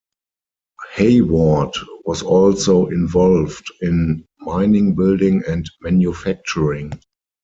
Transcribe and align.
Hayward 0.95 1.75
was 2.05 2.23
also 2.23 2.87
involved 2.87 3.71
in 3.81 4.25
mining, 4.39 4.95
building 4.95 5.43
and 5.47 5.69
manufacturing. 5.79 6.91